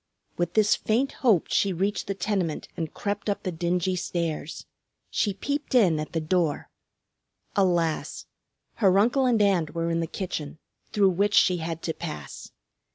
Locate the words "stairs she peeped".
3.95-5.75